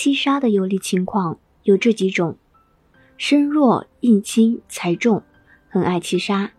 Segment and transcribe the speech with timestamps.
[0.00, 2.34] 七杀的有利情况有这几种：
[3.18, 5.22] 身弱、印轻、财重，
[5.68, 6.50] 很爱七杀，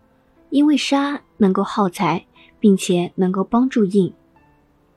[0.50, 2.24] 因为杀能够耗财，
[2.60, 4.14] 并且能够帮助印。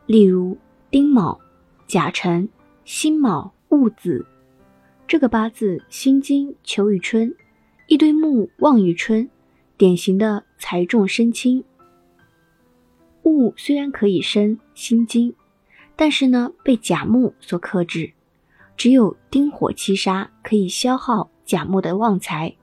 [0.05, 0.55] 例如
[0.91, 1.39] 丁卯、
[1.87, 2.47] 甲辰、
[2.83, 4.23] 辛卯、戊子，
[5.07, 7.35] 这个八字辛金求于春，
[7.87, 9.27] 一堆木旺于春，
[9.75, 11.63] 典型的财重身轻。
[13.23, 15.33] 戊虽然可以生辛金，
[15.95, 18.13] 但是呢被甲木所克制，
[18.77, 22.55] 只有丁火七杀可以消耗甲木的旺财，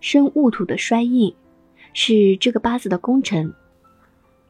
[0.00, 1.34] 生戊土的衰印，
[1.92, 3.52] 是这个八字的功臣。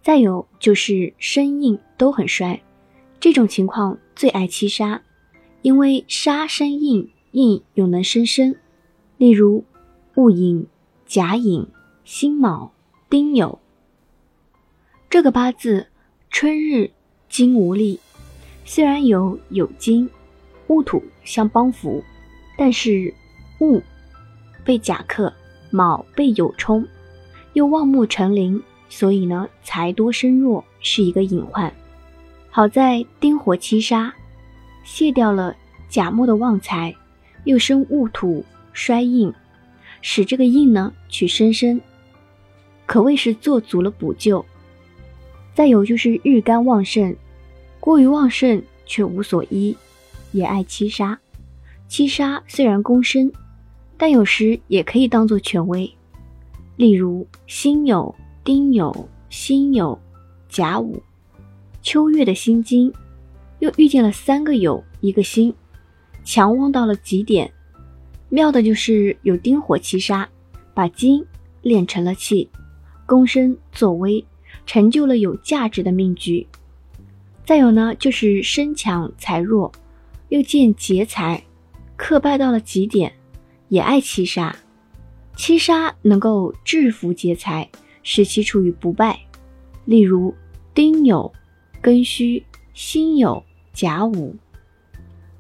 [0.03, 2.63] 再有就是身印都很衰，
[3.19, 5.03] 这种情况最爱七杀，
[5.63, 8.57] 因为杀生印，印又能生身。
[9.19, 9.65] 例如
[10.15, 10.67] 戊寅、
[11.05, 11.67] 甲寅、
[12.05, 12.73] 辛卯、
[13.11, 13.59] 丁酉。
[15.11, 15.89] 这个八字
[16.31, 16.91] 春日
[17.29, 18.01] 金无力，
[18.65, 20.09] 虽然有酉金、
[20.71, 22.01] 戊土相帮扶，
[22.57, 23.13] 但是
[23.59, 23.83] 戊
[24.65, 25.33] 被甲克，
[25.69, 26.87] 卯被酉冲，
[27.55, 31.73] 又旺木成林，所以呢财多身弱是一个隐患。
[32.51, 34.15] 好在丁火七杀，
[34.85, 35.57] 卸掉了
[35.89, 36.95] 甲木的旺财，
[37.43, 39.35] 又生戊土衰印，
[40.03, 41.81] 使这个印呢去生生，
[42.87, 44.45] 可谓是做足了补救。
[45.53, 47.17] 再有就是日干旺盛，
[47.81, 49.77] 过于旺盛却无所依，
[50.33, 51.19] 也爱七杀。
[51.89, 53.33] 七杀虽然攻身，
[53.97, 55.91] 但有时也可以当做权威。
[56.77, 58.15] 例如辛酉、
[58.45, 59.99] 丁酉、辛酉、
[60.49, 61.03] 甲午，
[61.83, 62.93] 秋月的辛金，
[63.59, 65.55] 又遇见了三个酉一个辛，
[66.25, 67.53] 强旺到了极点。
[68.29, 70.29] 妙的就是有丁火七杀，
[70.73, 71.25] 把金
[71.63, 72.49] 炼成了气，
[73.07, 74.25] 攻身作威。
[74.67, 76.47] 成就了有价值的命局。
[77.45, 79.73] 再有呢，就是身强财弱，
[80.31, 81.45] 又见劫财，
[81.97, 83.13] 克败到了极点，
[83.69, 84.57] 也爱七杀。
[85.37, 87.69] 七杀能够制服劫财，
[88.03, 89.21] 使其处于不败。
[89.85, 90.35] 例如
[90.73, 91.31] 丁酉、
[91.83, 94.35] 庚戌、辛酉、甲午，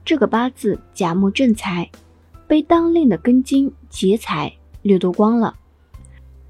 [0.05, 1.91] 这个八字甲木正财，
[2.47, 5.57] 被当令的庚金劫财掠夺光了。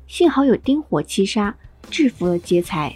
[0.06, 1.56] 幸好有丁火七杀。
[1.88, 2.94] 制服了劫财，